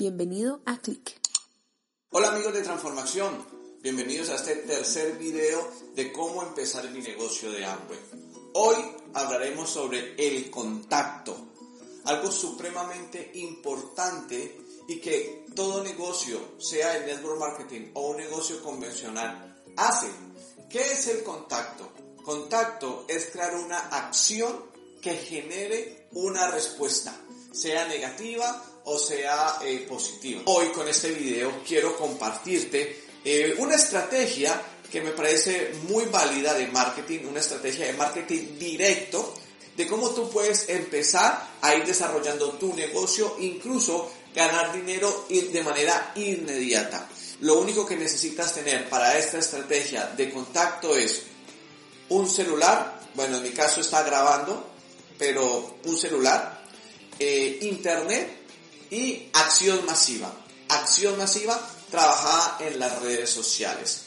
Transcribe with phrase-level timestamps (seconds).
[0.00, 1.20] Bienvenido a Click.
[2.10, 3.44] Hola amigos de Transformación,
[3.82, 7.98] bienvenidos a este tercer video de cómo empezar mi negocio de Amway.
[8.54, 8.76] Hoy
[9.12, 11.36] hablaremos sobre el contacto,
[12.04, 19.60] algo supremamente importante y que todo negocio, sea el network marketing o un negocio convencional,
[19.76, 20.08] hace.
[20.70, 21.90] ¿Qué es el contacto?
[22.24, 24.64] Contacto es crear una acción
[25.02, 27.20] que genere una respuesta,
[27.50, 30.42] sea negativa o sea eh, positivo.
[30.46, 34.60] Hoy con este video quiero compartirte eh, una estrategia
[34.90, 39.34] que me parece muy válida de marketing, una estrategia de marketing directo,
[39.76, 46.12] de cómo tú puedes empezar a ir desarrollando tu negocio, incluso ganar dinero de manera
[46.16, 47.06] inmediata.
[47.40, 51.24] Lo único que necesitas tener para esta estrategia de contacto es
[52.08, 54.66] un celular, bueno en mi caso está grabando,
[55.18, 56.64] pero un celular,
[57.18, 58.37] eh, internet
[58.90, 60.32] y acción masiva.
[60.68, 61.58] Acción masiva
[61.90, 64.02] trabajada en las redes sociales.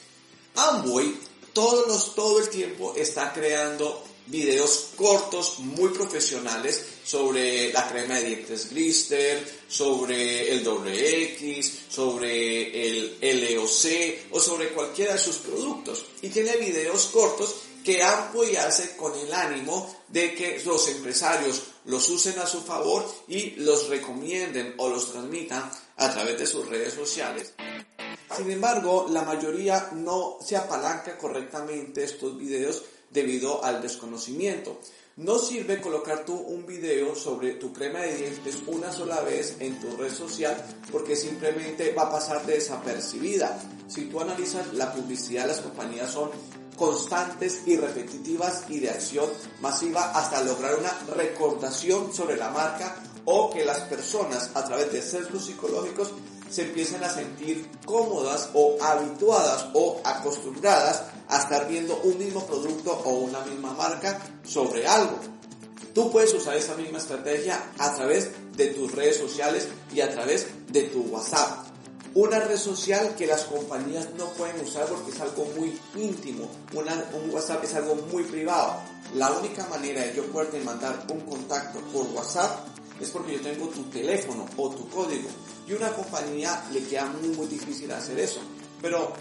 [0.56, 1.16] Amway
[1.54, 8.24] todos los, todo el tiempo está creando videos cortos muy profesionales sobre la crema de
[8.24, 16.06] dientes Glister, sobre el WX, sobre el LOC o sobre cualquiera de sus productos.
[16.22, 22.38] Y tiene videos cortos que hace con el ánimo de que los empresarios los usen
[22.40, 27.54] a su favor y los recomienden o los transmitan a través de sus redes sociales.
[28.36, 34.80] Sin embargo, la mayoría no se apalanca correctamente estos videos debido al desconocimiento.
[35.18, 39.80] No sirve colocar tú un video sobre tu crema de dientes una sola vez en
[39.80, 40.56] tu red social
[40.92, 43.62] porque simplemente va a pasar desapercibida.
[43.90, 46.32] Si tú analizas la publicidad las compañías son
[46.82, 49.30] constantes y repetitivas y de acción
[49.62, 55.00] masiva hasta lograr una recordación sobre la marca o que las personas a través de
[55.04, 56.12] sesgos psicológicos
[56.50, 63.00] se empiecen a sentir cómodas o habituadas o acostumbradas a estar viendo un mismo producto
[63.06, 65.20] o una misma marca sobre algo.
[65.94, 70.48] Tú puedes usar esa misma estrategia a través de tus redes sociales y a través
[70.70, 71.61] de tu WhatsApp
[72.14, 77.34] una red social que las compañías no pueden usar porque es algo muy íntimo, un
[77.34, 78.82] WhatsApp es algo muy privado.
[79.16, 82.68] La única manera de yo poder mandar un contacto por WhatsApp
[83.00, 85.30] es porque yo tengo tu teléfono o tu código
[85.68, 88.42] y una compañía le queda muy muy difícil hacer eso.
[88.82, 89.14] Pero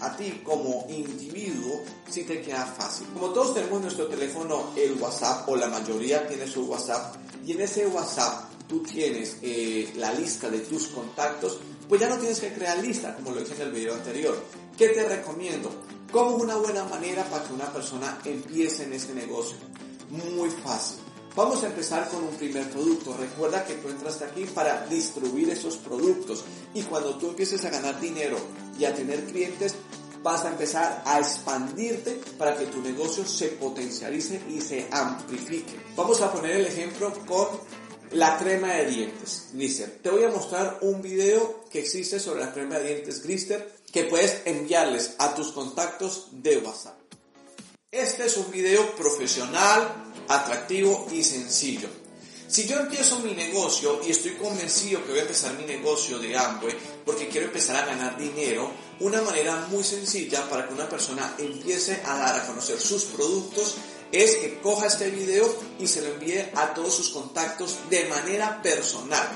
[0.00, 3.08] a ti como individuo sí te queda fácil.
[3.08, 7.60] Como todos tenemos nuestro teléfono el WhatsApp o la mayoría tiene su WhatsApp y en
[7.60, 11.58] ese WhatsApp tú tienes eh, la lista de tus contactos
[11.88, 14.36] pues ya no tienes que crear lista, como lo dije en el video anterior.
[14.76, 15.70] ¿Qué te recomiendo?
[16.10, 19.56] ¿Cómo es una buena manera para que una persona empiece en este negocio?
[20.10, 20.98] Muy fácil.
[21.34, 23.14] Vamos a empezar con un primer producto.
[23.14, 28.00] Recuerda que tú entraste aquí para distribuir esos productos y cuando tú empieces a ganar
[28.00, 28.38] dinero
[28.78, 29.74] y a tener clientes,
[30.22, 35.78] vas a empezar a expandirte para que tu negocio se potencialice y se amplifique.
[35.94, 37.48] Vamos a poner el ejemplo con
[38.12, 39.98] la crema de dientes Glister.
[40.02, 44.04] Te voy a mostrar un video que existe sobre la crema de dientes Glister que
[44.04, 46.98] puedes enviarles a tus contactos de WhatsApp.
[47.90, 51.88] Este es un video profesional, atractivo y sencillo.
[52.48, 56.36] Si yo empiezo mi negocio y estoy convencido que voy a empezar mi negocio de
[56.36, 61.34] Amway porque quiero empezar a ganar dinero, una manera muy sencilla para que una persona
[61.38, 63.76] empiece a dar a conocer sus productos
[64.12, 65.46] es que coja este video
[65.78, 69.26] y se lo envíe a todos sus contactos de manera personal.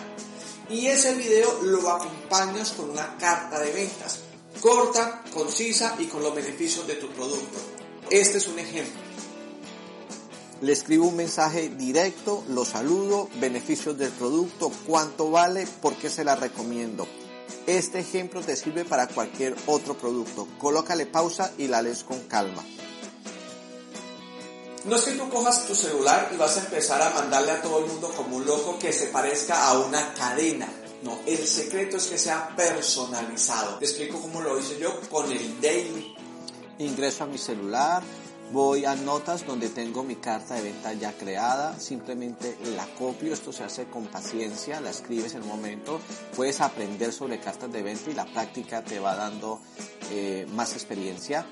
[0.69, 4.21] Y ese video lo acompañas con una carta de ventas,
[4.61, 7.59] corta, concisa y con los beneficios de tu producto.
[8.11, 9.01] Este es un ejemplo.
[10.61, 16.23] Le escribo un mensaje directo, lo saludo, beneficios del producto, cuánto vale, por qué se
[16.23, 17.09] la recomiendo.
[17.67, 20.47] Este ejemplo te sirve para cualquier otro producto.
[20.59, 22.63] Colócale pausa y la lees con calma.
[24.85, 27.81] No es que tú cojas tu celular y vas a empezar a mandarle a todo
[27.81, 30.69] el mundo como un loco que se parezca a una cadena.
[31.03, 33.79] No, el secreto es que sea personalizado.
[33.79, 36.15] Te explico cómo lo hice yo con el daily.
[36.79, 38.03] Ingreso a mi celular,
[38.53, 43.53] voy a notas donde tengo mi carta de venta ya creada, simplemente la copio, esto
[43.53, 46.01] se hace con paciencia, la escribes en un momento,
[46.35, 49.61] puedes aprender sobre cartas de venta y la práctica te va dando
[50.11, 51.47] eh, más experiencia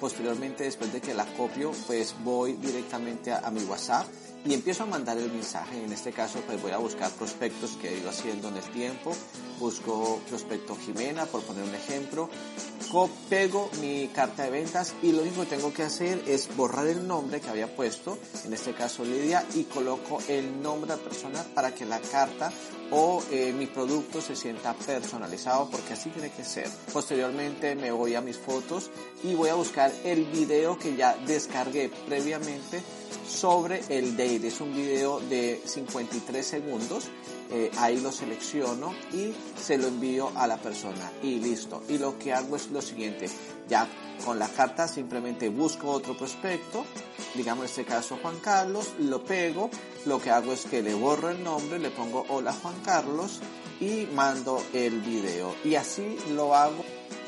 [0.00, 4.06] posteriormente después de que la copio pues voy directamente a, mi WhatsApp
[4.44, 5.84] y empiezo a mandar el mensaje.
[5.84, 9.14] En este caso, pues voy a buscar prospectos que he ido haciendo en el tiempo.
[9.60, 12.28] Busco prospecto Jimena, por poner un ejemplo.
[13.30, 17.08] Pego mi carta de ventas y lo único que tengo que hacer es borrar el
[17.08, 21.42] nombre que había puesto, en este caso Lidia, y coloco el nombre de la persona
[21.54, 22.52] para que la carta
[22.92, 26.68] o eh, mi producto se sienta personalizado porque así tiene que ser.
[26.92, 28.90] Posteriormente me voy a mis fotos
[29.24, 32.82] y voy a buscar el video que ya descargué previamente
[33.26, 34.46] sobre el date.
[34.46, 37.08] Es un video de 53 segundos.
[37.50, 41.82] Eh, ahí lo selecciono y se lo envío a la persona y listo.
[41.88, 43.26] Y lo que hago es lo siguiente.
[43.68, 43.88] Ya
[44.24, 46.84] con la carta simplemente busco otro prospecto,
[47.34, 49.70] digamos en este caso Juan Carlos, lo pego,
[50.06, 53.40] lo que hago es que le borro el nombre, le pongo hola Juan Carlos
[53.80, 55.54] y mando el video.
[55.64, 56.84] Y así lo hago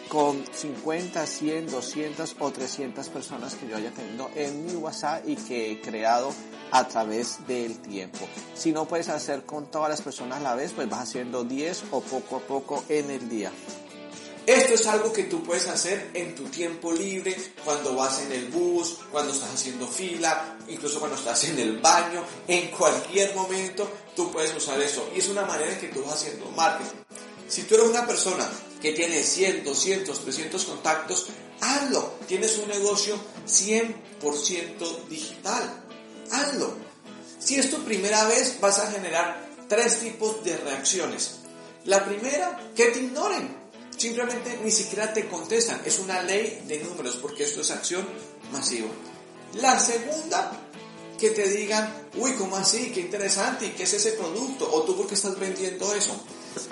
[0.08, 5.36] con 50, 100, 200 o 300 personas que yo haya tenido en mi WhatsApp y
[5.36, 6.32] que he creado
[6.70, 8.26] a través del tiempo.
[8.54, 11.84] Si no puedes hacer con todas las personas a la vez, pues vas haciendo 10
[11.92, 13.50] o poco a poco en el día.
[14.46, 18.48] Esto es algo que tú puedes hacer en tu tiempo libre, cuando vas en el
[18.48, 24.30] bus, cuando estás haciendo fila, incluso cuando estás en el baño, en cualquier momento tú
[24.30, 25.10] puedes usar eso.
[25.14, 26.98] Y es una manera en que tú vas haciendo marketing.
[27.48, 28.46] Si tú eres una persona
[28.82, 31.26] que tiene 100, 200, 300 contactos,
[31.62, 32.12] hazlo.
[32.26, 35.84] Tienes un negocio 100% digital.
[36.30, 36.74] Hazlo.
[37.38, 41.36] Si es tu primera vez, vas a generar tres tipos de reacciones.
[41.86, 43.63] La primera, que te ignoren
[43.96, 45.82] simplemente ni siquiera te contestan.
[45.84, 48.06] Es una ley de números porque esto es acción
[48.52, 48.88] masiva.
[49.54, 50.60] La segunda,
[51.18, 52.90] que te digan, uy, ¿cómo así?
[52.92, 54.68] Qué interesante, ¿y qué es ese producto?
[54.72, 56.20] O tú, ¿por qué estás vendiendo eso?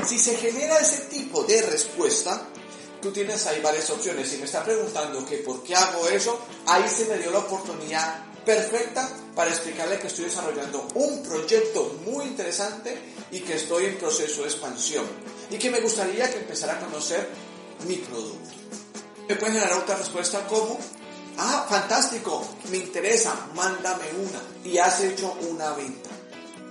[0.07, 2.49] Si se genera ese tipo de respuesta,
[3.01, 4.29] tú tienes ahí varias opciones.
[4.29, 8.25] Si me está preguntando que por qué hago eso, ahí se me dio la oportunidad
[8.45, 12.97] perfecta para explicarle que estoy desarrollando un proyecto muy interesante
[13.31, 15.05] y que estoy en proceso de expansión
[15.53, 17.29] y que me gustaría que empezara a conocer
[17.87, 18.51] mi producto.
[19.29, 20.79] Me pueden generar otra respuesta como,
[21.37, 26.09] ah, fantástico, me interesa, mándame una y has hecho una venta.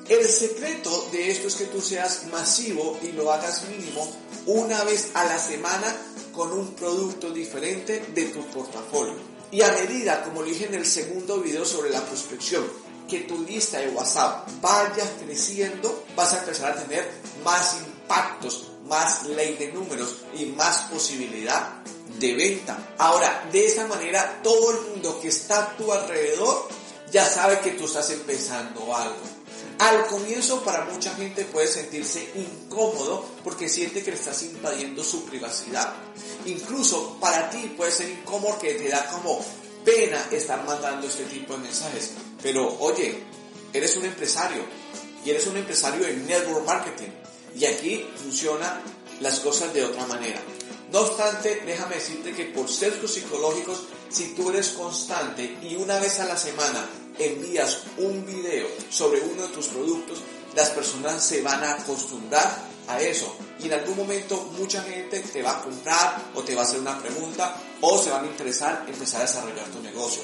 [0.09, 4.11] El secreto de esto es que tú seas masivo y lo hagas mínimo
[4.47, 5.95] una vez a la semana
[6.33, 9.15] con un producto diferente de tu portafolio.
[9.51, 12.63] Y a medida, como dije en el segundo video sobre la prospección,
[13.07, 17.09] que tu lista de WhatsApp vaya creciendo, vas a empezar a tener
[17.43, 21.81] más impactos, más ley de números y más posibilidad
[22.19, 22.93] de venta.
[22.97, 26.67] Ahora, de esta manera, todo el mundo que está a tu alrededor
[27.09, 29.15] ya sabe que tú estás empezando algo.
[29.79, 35.23] Al comienzo para mucha gente puede sentirse incómodo porque siente que le estás invadiendo su
[35.23, 35.93] privacidad.
[36.45, 39.39] Incluso para ti puede ser incómodo que te da como
[39.85, 42.11] pena estar mandando este tipo de mensajes.
[42.43, 43.23] Pero oye,
[43.71, 44.63] eres un empresario
[45.23, 47.11] y eres un empresario en network marketing
[47.55, 48.81] y aquí funcionan
[49.19, 50.39] las cosas de otra manera.
[50.91, 56.19] No obstante, déjame decirte que por sesgos psicológicos, si tú eres constante y una vez
[56.19, 56.85] a la semana
[57.17, 60.19] envías un video sobre uno de tus productos,
[60.55, 65.41] las personas se van a acostumbrar a eso y en algún momento mucha gente te
[65.41, 68.83] va a comprar o te va a hacer una pregunta o se van a interesar
[68.85, 70.23] en empezar a desarrollar tu negocio.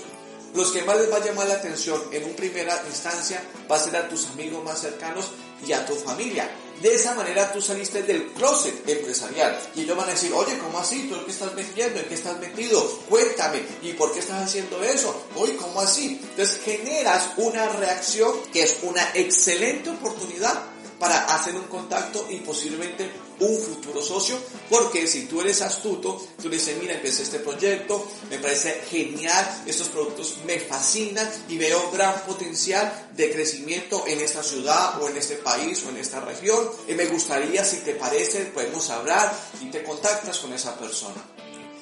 [0.54, 3.80] Los que más les va a llamar la atención en una primera instancia va a
[3.80, 5.28] ser a tus amigos más cercanos
[5.66, 6.50] y a tu familia.
[6.82, 10.78] De esa manera tú saliste del closet empresarial y ellos van a decir, oye, ¿cómo
[10.78, 11.08] así?
[11.10, 12.00] ¿Tú en qué estás metiendo?
[12.00, 12.82] ¿En qué estás metido?
[13.10, 15.24] Cuéntame, ¿y por qué estás haciendo eso?
[15.36, 16.20] Oye, ¿cómo así?
[16.22, 20.64] Entonces generas una reacción que es una excelente oportunidad
[21.00, 23.10] para hacer un contacto y posiblemente
[23.40, 24.38] un futuro socio,
[24.70, 29.64] porque si tú eres astuto, tú le dices, mira, empecé este proyecto, me parece genial,
[29.66, 35.18] estos productos me fascinan y veo gran potencial de crecimiento en esta ciudad o en
[35.18, 39.70] este país o en esta región, y me gustaría, si te parece, podemos hablar y
[39.70, 41.24] te contactas con esa persona.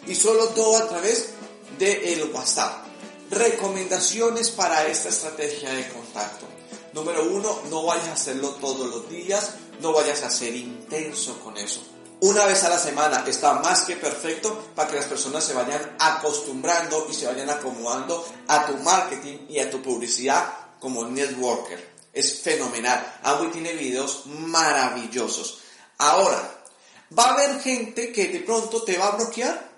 [0.08, 1.30] Y solo todo a través
[1.80, 2.86] de el WhatsApp.
[3.32, 6.46] Recomendaciones para esta estrategia de contacto.
[6.94, 11.58] Número uno, no vayas a hacerlo todos los días, no vayas a ser intenso con
[11.58, 11.82] eso.
[12.22, 15.96] Una vez a la semana está más que perfecto para que las personas se vayan
[16.00, 20.46] acostumbrando y se vayan acomodando a tu marketing y a tu publicidad
[20.80, 21.94] como networker.
[22.14, 23.20] Es fenomenal.
[23.24, 25.60] Amway tiene videos maravillosos.
[25.98, 26.64] Ahora,
[27.18, 29.72] ¿va a haber gente que de pronto te va a bloquear?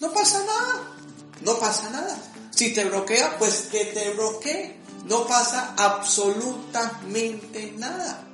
[0.00, 0.96] No pasa nada.
[1.40, 2.18] No pasa nada.
[2.50, 8.24] Si te bloquea, pues que te bloquee no pasa absolutamente nada.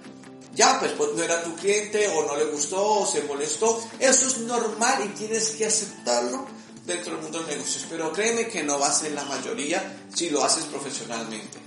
[0.58, 3.80] Ya, pues, pues, no era tu cliente o no le gustó o se molestó.
[4.00, 6.46] Eso es normal y tienes que aceptarlo
[6.84, 7.86] dentro del mundo de negocios.
[7.88, 11.58] Pero créeme que no va a ser la mayoría si lo haces profesionalmente.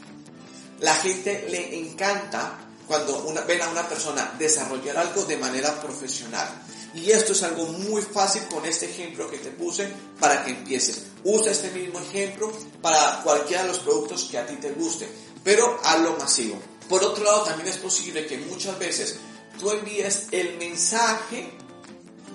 [0.82, 6.50] La gente le encanta cuando una, ven a una persona desarrollar algo de manera profesional.
[6.94, 11.04] Y esto es algo muy fácil con este ejemplo que te puse para que empieces.
[11.24, 15.08] Usa este mismo ejemplo para cualquiera de los productos que a ti te guste,
[15.46, 16.71] pero hazlo masivo.
[16.92, 19.16] Por otro lado, también es posible que muchas veces
[19.58, 21.54] tú envíes el mensaje,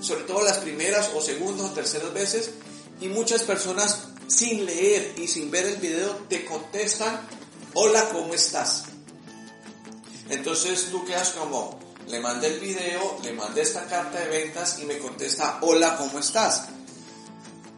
[0.00, 2.52] sobre todo las primeras o segundas o terceras veces,
[2.98, 7.20] y muchas personas sin leer y sin ver el video te contestan,
[7.74, 8.84] hola, ¿cómo estás?
[10.30, 14.86] Entonces tú quedas como, le mandé el video, le mandé esta carta de ventas y
[14.86, 16.68] me contesta, hola, ¿cómo estás?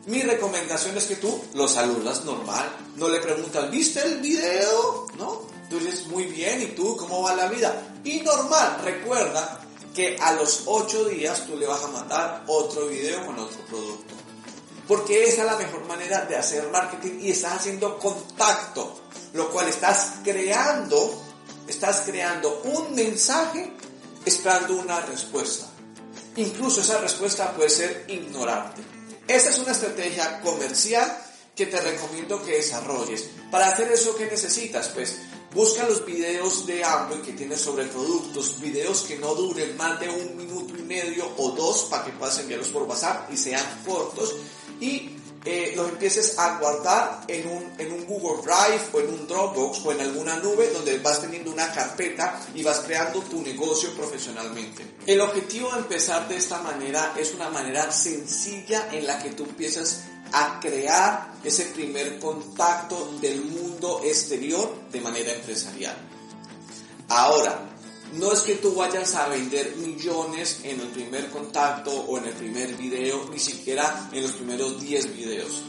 [0.07, 5.09] Mi recomendación es que tú lo saludas normal, no le preguntas, ¿viste el video?
[5.19, 5.48] ¿No?
[5.69, 7.75] Tú dices, muy bien, ¿y tú cómo va la vida?
[8.05, 9.61] Y normal, recuerda
[9.95, 14.15] que a los 8 días tú le vas a mandar otro video con otro producto.
[14.87, 18.99] Porque esa es la mejor manera de hacer marketing y estás haciendo contacto,
[19.35, 21.23] lo cual estás creando,
[21.67, 23.73] estás creando un mensaje
[24.25, 25.67] esperando una respuesta.
[26.37, 28.81] Incluso esa respuesta puede ser ignorante.
[29.27, 31.19] Esa es una estrategia comercial
[31.55, 33.29] que te recomiendo que desarrolles.
[33.51, 34.89] Para hacer eso, ¿qué necesitas?
[34.89, 35.17] Pues
[35.55, 40.09] busca los videos de Amway que tienes sobre productos, videos que no duren más de
[40.09, 44.37] un minuto y medio o dos para que puedas enviarlos por WhatsApp y sean cortos
[44.81, 49.27] y eh, los empieces a guardar en un, en un Google Drive o en un
[49.27, 53.95] Dropbox o en alguna nube donde vas teniendo una carpeta y vas creando tu negocio
[53.95, 54.85] profesionalmente.
[55.07, 59.45] El objetivo de empezar de esta manera es una manera sencilla en la que tú
[59.45, 65.97] empiezas a crear ese primer contacto del mundo exterior de manera empresarial.
[67.09, 67.69] Ahora,
[68.15, 72.35] no es que tú vayas a vender millones en el primer contacto o en el
[72.35, 75.63] primer video, ni siquiera en los primeros 10 videos.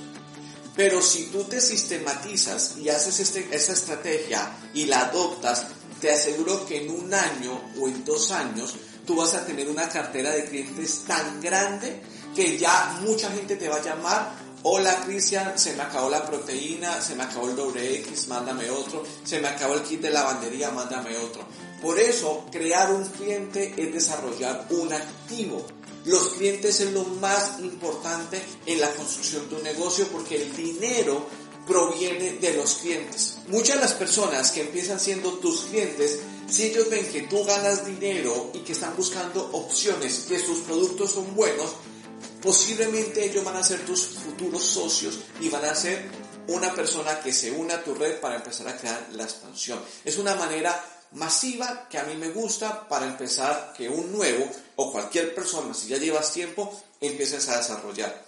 [0.75, 5.67] Pero si tú te sistematizas y haces este, esta estrategia y la adoptas,
[5.99, 8.75] te aseguro que en un año o en dos años
[9.05, 12.01] tú vas a tener una cartera de clientes tan grande
[12.33, 14.31] que ya mucha gente te va a llamar
[14.63, 19.03] Hola Cristian, se me acabó la proteína, se me acabó el doble X, mándame otro,
[19.23, 21.43] se me acabó el kit de lavandería, mándame otro.
[21.81, 25.65] Por eso, crear un cliente es desarrollar un activo.
[26.03, 31.25] Los clientes es lo más importante en la construcción de un negocio porque el dinero
[31.65, 33.37] proviene de los clientes.
[33.47, 37.85] Muchas de las personas que empiezan siendo tus clientes, si ellos ven que tú ganas
[37.85, 41.75] dinero y que están buscando opciones, que sus productos son buenos,
[42.41, 46.10] posiblemente ellos van a ser tus futuros socios y van a ser
[46.48, 49.79] una persona que se une a tu red para empezar a crear la expansión.
[50.03, 54.91] Es una manera masiva que a mí me gusta para empezar que un nuevo o
[54.91, 58.25] cualquier persona, si ya llevas tiempo, empieces a desarrollar.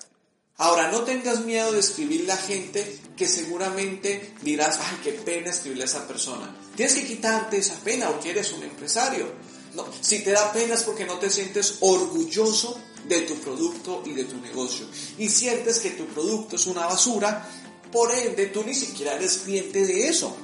[0.58, 5.84] Ahora, no tengas miedo de escribirle a gente que seguramente dirás, ay, qué pena escribirle
[5.84, 6.56] a esa persona.
[6.76, 9.32] Tienes que quitarte esa pena o eres un empresario.
[9.74, 14.12] No, si te da pena es porque no te sientes orgulloso de tu producto y
[14.12, 14.86] de tu negocio.
[15.18, 17.48] Y sientes que tu producto es una basura,
[17.92, 20.36] por ende tú ni siquiera eres cliente de eso.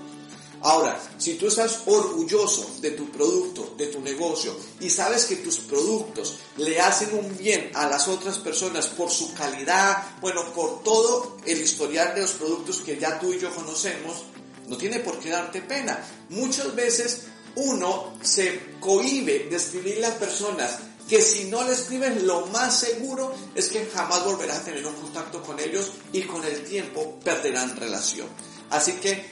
[0.62, 5.60] Ahora, si tú estás orgulloso de tu producto, de tu negocio, y sabes que tus
[5.60, 11.38] productos le hacen un bien a las otras personas por su calidad, bueno, por todo
[11.46, 14.24] el historial de los productos que ya tú y yo conocemos,
[14.68, 16.04] no tiene por qué darte pena.
[16.30, 17.22] Muchas veces
[17.56, 23.70] uno se cohíbe de a personas que si no le escribes lo más seguro es
[23.70, 28.28] que jamás volverás a tener un contacto con ellos y con el tiempo perderán relación.
[28.70, 29.26] Así que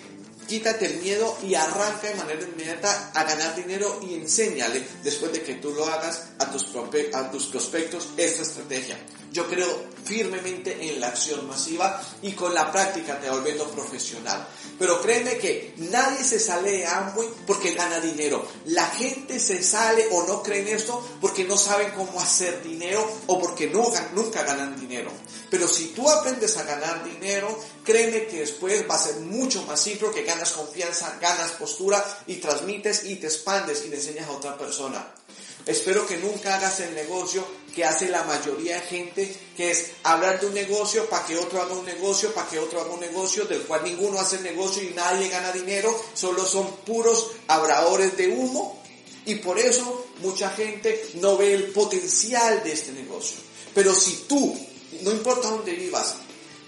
[0.47, 5.41] quítate el miedo y arranca de manera inmediata a ganar dinero y enséñale después de
[5.41, 6.67] que tú lo hagas a tus,
[7.13, 8.97] a tus prospectos esta estrategia.
[9.31, 14.47] Yo creo firmemente en la acción masiva y con la práctica te volviendo profesional.
[14.77, 18.45] Pero créeme que nadie se sale de Amway porque gana dinero.
[18.65, 23.09] La gente se sale o no cree en esto porque no saben cómo hacer dinero
[23.27, 25.11] o porque nunca, ganan dinero.
[25.49, 29.81] Pero si tú aprendes a ganar dinero, créeme que después va a ser mucho más
[29.81, 34.33] simple que ganas confianza, ganas postura y transmites y te expandes y le enseñas a
[34.33, 35.05] otra persona.
[35.65, 40.39] Espero que nunca hagas el negocio que hace la mayoría de gente, que es hablar
[40.39, 43.45] de un negocio para que otro haga un negocio, para que otro haga un negocio,
[43.45, 48.27] del cual ninguno hace el negocio y nadie gana dinero, solo son puros abradores de
[48.29, 48.81] humo
[49.25, 53.37] y por eso mucha gente no ve el potencial de este negocio.
[53.73, 54.55] Pero si tú,
[55.01, 56.15] no importa dónde vivas,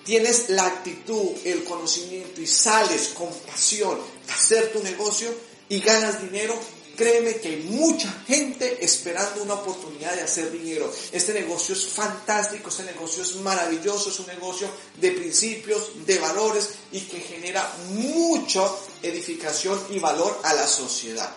[0.03, 3.99] tienes la actitud, el conocimiento y sales con pasión
[4.29, 5.29] a hacer tu negocio
[5.69, 6.57] y ganas dinero,
[6.97, 10.91] Créeme que hay mucha gente esperando una oportunidad de hacer dinero.
[11.11, 14.67] Este negocio es fantástico, este negocio es maravilloso, es un negocio
[14.99, 18.67] de principios, de valores y que genera mucha
[19.03, 21.29] edificación y valor a la sociedad.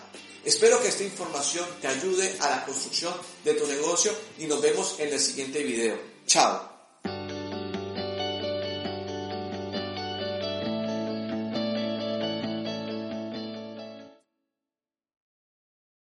[0.47, 3.13] Espero que esta información te ayude a la construcción
[3.45, 6.01] de tu negocio y nos vemos en el siguiente video.
[6.27, 6.70] Chao.